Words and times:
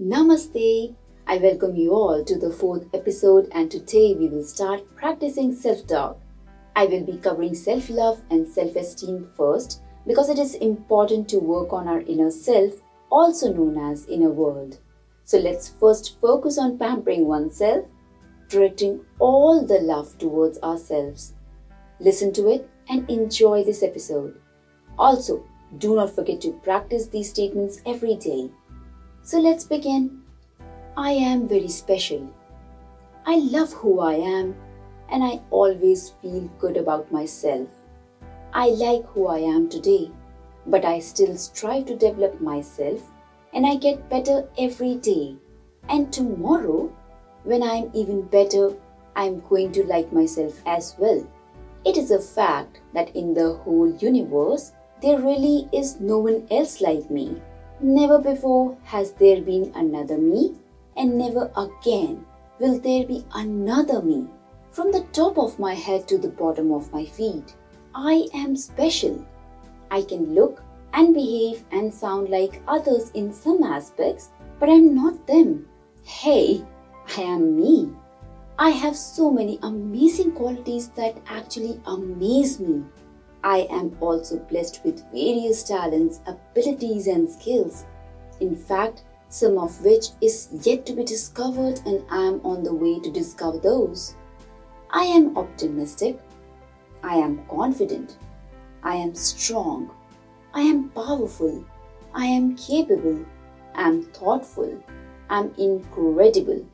Namaste. 0.00 0.94
I 1.26 1.36
welcome 1.36 1.76
you 1.76 1.92
all 1.92 2.24
to 2.24 2.38
the 2.38 2.50
fourth 2.50 2.86
episode, 2.94 3.50
and 3.52 3.70
today 3.70 4.14
we 4.14 4.28
will 4.28 4.42
start 4.42 4.96
practicing 4.96 5.54
self 5.54 5.86
talk. 5.86 6.18
I 6.74 6.86
will 6.86 7.04
be 7.04 7.18
covering 7.18 7.54
self 7.54 7.90
love 7.90 8.22
and 8.30 8.48
self 8.48 8.76
esteem 8.76 9.28
first 9.36 9.82
because 10.06 10.30
it 10.30 10.38
is 10.38 10.54
important 10.54 11.28
to 11.28 11.38
work 11.38 11.74
on 11.74 11.86
our 11.86 12.00
inner 12.00 12.30
self, 12.30 12.80
also 13.10 13.52
known 13.52 13.76
as 13.76 14.06
inner 14.06 14.30
world. 14.30 14.78
So 15.24 15.36
let's 15.36 15.68
first 15.68 16.18
focus 16.18 16.56
on 16.56 16.78
pampering 16.78 17.26
oneself, 17.26 17.84
directing 18.48 19.04
all 19.18 19.66
the 19.66 19.80
love 19.80 20.16
towards 20.16 20.58
ourselves. 20.60 21.34
Listen 21.98 22.32
to 22.32 22.48
it 22.48 22.66
and 22.88 23.10
enjoy 23.10 23.64
this 23.64 23.82
episode. 23.82 24.40
Also, 24.98 25.44
do 25.76 25.94
not 25.94 26.08
forget 26.08 26.40
to 26.40 26.58
practice 26.64 27.08
these 27.08 27.28
statements 27.28 27.82
every 27.84 28.14
day. 28.14 28.50
So 29.22 29.38
let's 29.38 29.64
begin. 29.64 30.22
I 30.96 31.12
am 31.12 31.46
very 31.46 31.68
special. 31.68 32.28
I 33.26 33.36
love 33.36 33.72
who 33.72 34.00
I 34.00 34.14
am 34.14 34.56
and 35.10 35.22
I 35.22 35.40
always 35.50 36.10
feel 36.22 36.50
good 36.58 36.76
about 36.76 37.12
myself. 37.12 37.68
I 38.52 38.70
like 38.70 39.04
who 39.06 39.26
I 39.28 39.38
am 39.38 39.68
today, 39.68 40.10
but 40.66 40.84
I 40.84 40.98
still 40.98 41.36
strive 41.36 41.86
to 41.86 41.96
develop 41.96 42.40
myself 42.40 43.00
and 43.52 43.66
I 43.66 43.76
get 43.76 44.08
better 44.08 44.48
every 44.58 44.96
day. 44.96 45.36
And 45.88 46.12
tomorrow, 46.12 46.92
when 47.44 47.62
I'm 47.62 47.90
even 47.94 48.22
better, 48.22 48.74
I'm 49.16 49.40
going 49.48 49.72
to 49.72 49.84
like 49.84 50.12
myself 50.12 50.62
as 50.66 50.94
well. 50.98 51.26
It 51.84 51.96
is 51.96 52.10
a 52.10 52.18
fact 52.18 52.80
that 52.94 53.14
in 53.14 53.34
the 53.34 53.54
whole 53.54 53.94
universe, 53.96 54.72
there 55.02 55.18
really 55.18 55.68
is 55.72 56.00
no 56.00 56.18
one 56.18 56.46
else 56.50 56.80
like 56.80 57.10
me. 57.10 57.40
Never 57.82 58.18
before 58.18 58.76
has 58.84 59.12
there 59.12 59.40
been 59.40 59.72
another 59.74 60.18
me, 60.18 60.54
and 60.98 61.16
never 61.16 61.50
again 61.56 62.26
will 62.58 62.78
there 62.78 63.06
be 63.06 63.24
another 63.34 64.02
me. 64.02 64.26
From 64.70 64.92
the 64.92 65.06
top 65.12 65.38
of 65.38 65.58
my 65.58 65.72
head 65.72 66.06
to 66.08 66.18
the 66.18 66.28
bottom 66.28 66.72
of 66.72 66.92
my 66.92 67.06
feet, 67.06 67.54
I 67.94 68.28
am 68.34 68.54
special. 68.54 69.24
I 69.90 70.02
can 70.02 70.34
look 70.34 70.62
and 70.92 71.14
behave 71.14 71.64
and 71.72 71.92
sound 71.92 72.28
like 72.28 72.62
others 72.68 73.10
in 73.14 73.32
some 73.32 73.62
aspects, 73.62 74.28
but 74.58 74.68
I'm 74.68 74.94
not 74.94 75.26
them. 75.26 75.66
Hey, 76.04 76.62
I 77.16 77.22
am 77.22 77.56
me. 77.56 77.90
I 78.58 78.70
have 78.70 78.94
so 78.94 79.30
many 79.30 79.58
amazing 79.62 80.32
qualities 80.32 80.88
that 80.90 81.16
actually 81.26 81.80
amaze 81.86 82.60
me. 82.60 82.84
I 83.42 83.68
am 83.70 83.96
also 84.00 84.38
blessed 84.38 84.84
with 84.84 85.04
various 85.12 85.62
talents, 85.62 86.20
abilities, 86.26 87.06
and 87.06 87.30
skills. 87.30 87.86
In 88.40 88.54
fact, 88.54 89.04
some 89.28 89.56
of 89.58 89.82
which 89.84 90.08
is 90.20 90.48
yet 90.62 90.84
to 90.86 90.92
be 90.92 91.04
discovered, 91.04 91.80
and 91.86 92.04
I 92.10 92.22
am 92.22 92.40
on 92.44 92.62
the 92.64 92.74
way 92.74 93.00
to 93.00 93.10
discover 93.10 93.58
those. 93.58 94.16
I 94.90 95.04
am 95.04 95.38
optimistic. 95.38 96.18
I 97.02 97.14
am 97.14 97.46
confident. 97.46 98.18
I 98.82 98.96
am 98.96 99.14
strong. 99.14 99.90
I 100.52 100.62
am 100.62 100.90
powerful. 100.90 101.64
I 102.14 102.26
am 102.26 102.56
capable. 102.56 103.24
I 103.74 103.88
am 103.88 104.02
thoughtful. 104.02 104.82
I 105.30 105.40
am 105.40 105.54
incredible. 105.56 106.66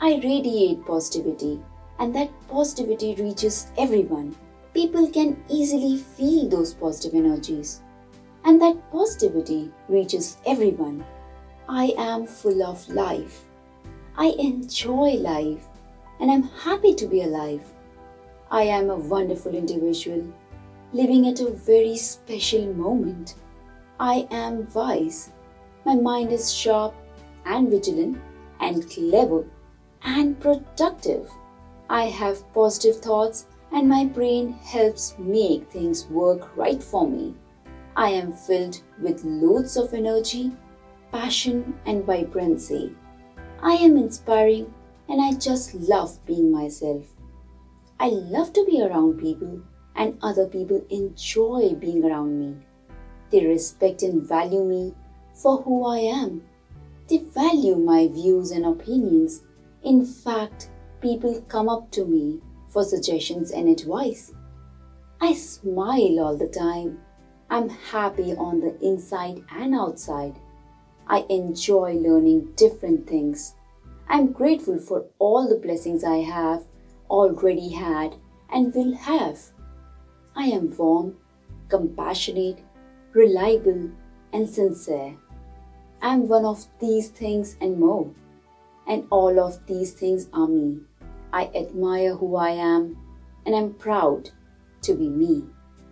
I 0.00 0.14
radiate 0.24 0.84
positivity, 0.84 1.60
and 1.98 2.14
that 2.14 2.30
positivity 2.48 3.14
reaches 3.16 3.70
everyone 3.76 4.34
people 4.78 5.08
can 5.08 5.36
easily 5.48 5.96
feel 5.96 6.48
those 6.48 6.72
positive 6.72 7.12
energies. 7.12 7.82
And 8.44 8.62
that 8.62 8.92
positivity 8.92 9.72
reaches 9.88 10.36
everyone. 10.46 11.04
I 11.68 11.94
am 11.98 12.28
full 12.28 12.62
of 12.62 12.88
life. 12.88 13.44
I 14.16 14.26
enjoy 14.38 15.14
life 15.14 15.66
and 16.20 16.30
I'm 16.30 16.44
happy 16.44 16.94
to 16.94 17.08
be 17.08 17.22
alive. 17.22 17.64
I 18.52 18.62
am 18.62 18.90
a 18.90 18.96
wonderful 19.14 19.52
individual 19.52 20.22
living 20.92 21.26
at 21.26 21.40
a 21.40 21.50
very 21.50 21.96
special 21.96 22.72
moment. 22.72 23.34
I 23.98 24.28
am 24.30 24.68
wise. 24.72 25.32
My 25.84 25.96
mind 25.96 26.30
is 26.30 26.54
sharp 26.54 26.94
and 27.46 27.68
vigilant 27.68 28.16
and 28.60 28.88
clever 28.88 29.44
and 30.04 30.38
productive. 30.38 31.28
I 31.90 32.04
have 32.04 32.52
positive 32.54 33.00
thoughts 33.02 33.46
and 33.72 33.88
my 33.88 34.04
brain 34.04 34.52
helps 34.52 35.14
make 35.18 35.70
things 35.70 36.06
work 36.06 36.56
right 36.56 36.82
for 36.82 37.08
me. 37.08 37.34
I 37.96 38.10
am 38.10 38.32
filled 38.32 38.80
with 39.02 39.24
loads 39.24 39.76
of 39.76 39.92
energy, 39.92 40.52
passion, 41.12 41.74
and 41.86 42.04
vibrancy. 42.04 42.94
I 43.62 43.72
am 43.74 43.96
inspiring 43.96 44.72
and 45.08 45.20
I 45.20 45.32
just 45.32 45.74
love 45.74 46.24
being 46.26 46.52
myself. 46.52 47.06
I 48.00 48.08
love 48.08 48.52
to 48.52 48.64
be 48.64 48.82
around 48.82 49.18
people 49.18 49.60
and 49.96 50.16
other 50.22 50.46
people 50.46 50.84
enjoy 50.90 51.74
being 51.74 52.04
around 52.04 52.38
me. 52.38 52.56
They 53.30 53.44
respect 53.44 54.02
and 54.02 54.22
value 54.22 54.64
me 54.64 54.94
for 55.34 55.62
who 55.62 55.84
I 55.86 55.98
am. 55.98 56.42
They 57.08 57.18
value 57.18 57.76
my 57.76 58.06
views 58.06 58.52
and 58.52 58.64
opinions. 58.64 59.42
In 59.82 60.04
fact, 60.04 60.70
people 61.00 61.42
come 61.48 61.68
up 61.68 61.90
to 61.92 62.04
me 62.04 62.40
for 62.68 62.84
suggestions 62.84 63.50
and 63.50 63.68
advice. 63.68 64.32
I 65.20 65.34
smile 65.34 66.20
all 66.20 66.36
the 66.36 66.48
time. 66.48 67.00
I'm 67.50 67.68
happy 67.68 68.34
on 68.34 68.60
the 68.60 68.78
inside 68.84 69.42
and 69.50 69.74
outside. 69.74 70.38
I 71.06 71.24
enjoy 71.30 71.94
learning 71.94 72.52
different 72.56 73.06
things. 73.06 73.54
I'm 74.08 74.32
grateful 74.32 74.78
for 74.78 75.06
all 75.18 75.48
the 75.48 75.56
blessings 75.56 76.04
I 76.04 76.18
have, 76.18 76.64
already 77.10 77.70
had, 77.70 78.16
and 78.52 78.74
will 78.74 78.94
have. 78.94 79.38
I 80.36 80.44
am 80.44 80.76
warm, 80.76 81.16
compassionate, 81.68 82.60
reliable, 83.12 83.90
and 84.32 84.48
sincere. 84.48 85.16
I'm 86.00 86.28
one 86.28 86.44
of 86.44 86.66
these 86.80 87.08
things 87.08 87.56
and 87.60 87.78
more. 87.78 88.10
And 88.86 89.06
all 89.10 89.40
of 89.40 89.66
these 89.66 89.92
things 89.92 90.28
are 90.32 90.46
me. 90.46 90.80
I 91.32 91.50
admire 91.54 92.14
who 92.14 92.36
I 92.36 92.50
am 92.50 92.96
and 93.44 93.54
I'm 93.54 93.74
proud 93.74 94.30
to 94.82 94.94
be 94.94 95.08
me. 95.08 95.44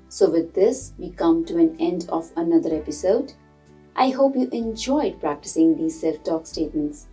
So, 0.08 0.30
with 0.30 0.54
this, 0.54 0.92
we 0.98 1.10
come 1.10 1.44
to 1.46 1.58
an 1.58 1.76
end 1.80 2.06
of 2.08 2.30
another 2.36 2.74
episode. 2.74 3.32
I 3.96 4.10
hope 4.10 4.36
you 4.36 4.48
enjoyed 4.52 5.20
practicing 5.20 5.76
these 5.76 6.00
self 6.00 6.22
talk 6.22 6.46
statements. 6.46 7.08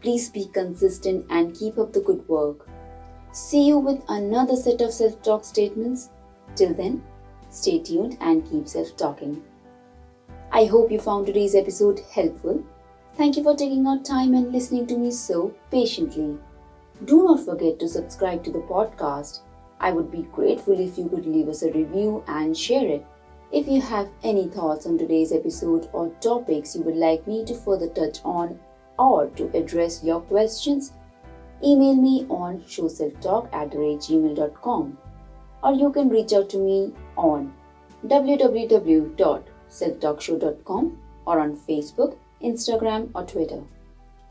Please 0.00 0.30
be 0.30 0.46
consistent 0.46 1.26
and 1.28 1.54
keep 1.54 1.78
up 1.78 1.92
the 1.92 2.00
good 2.00 2.26
work. 2.28 2.68
See 3.32 3.66
you 3.68 3.78
with 3.78 4.02
another 4.08 4.56
set 4.56 4.80
of 4.80 4.92
self 4.92 5.22
talk 5.22 5.44
statements. 5.44 6.10
Till 6.54 6.74
then, 6.74 7.02
stay 7.50 7.78
tuned 7.78 8.16
and 8.20 8.48
keep 8.50 8.66
self 8.66 8.96
talking. 8.96 9.42
I 10.52 10.64
hope 10.64 10.90
you 10.90 10.98
found 10.98 11.26
today's 11.26 11.54
episode 11.54 12.00
helpful. 12.12 12.64
Thank 13.14 13.36
you 13.36 13.42
for 13.42 13.54
taking 13.54 13.86
out 13.86 14.04
time 14.04 14.34
and 14.34 14.52
listening 14.52 14.86
to 14.88 14.96
me 14.96 15.10
so 15.10 15.54
patiently. 15.70 16.38
Do 17.04 17.24
not 17.24 17.44
forget 17.44 17.78
to 17.78 17.88
subscribe 17.88 18.44
to 18.44 18.52
the 18.52 18.58
podcast. 18.58 19.40
I 19.80 19.92
would 19.92 20.10
be 20.10 20.28
grateful 20.32 20.78
if 20.78 20.98
you 20.98 21.08
could 21.08 21.24
leave 21.24 21.48
us 21.48 21.62
a 21.62 21.72
review 21.72 22.22
and 22.28 22.54
share 22.56 22.86
it. 22.86 23.06
If 23.50 23.66
you 23.66 23.80
have 23.80 24.10
any 24.22 24.48
thoughts 24.48 24.86
on 24.86 24.98
today's 24.98 25.32
episode 25.32 25.88
or 25.92 26.10
topics 26.20 26.76
you 26.76 26.82
would 26.82 26.96
like 26.96 27.26
me 27.26 27.44
to 27.46 27.54
further 27.54 27.88
touch 27.88 28.18
on 28.24 28.60
or 28.98 29.28
to 29.30 29.50
address 29.56 30.04
your 30.04 30.20
questions, 30.20 30.92
email 31.64 31.94
me 31.94 32.26
on 32.28 32.60
showselftalk 32.60 33.48
at 33.52 33.70
gmail.com 33.70 34.98
or 35.62 35.72
you 35.72 35.92
can 35.92 36.08
reach 36.08 36.32
out 36.32 36.48
to 36.50 36.58
me 36.58 36.92
on 37.16 37.52
www.selftalkshow.com 38.06 40.98
or 41.26 41.40
on 41.40 41.56
Facebook, 41.56 42.16
Instagram, 42.42 43.10
or 43.14 43.24
Twitter. 43.24 43.62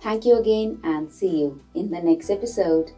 Thank 0.02 0.26
you 0.26 0.40
again 0.40 0.80
and 0.84 1.12
see 1.12 1.42
you 1.42 1.62
in 1.76 1.92
the 1.92 2.02
next 2.02 2.30
episode. 2.30 2.92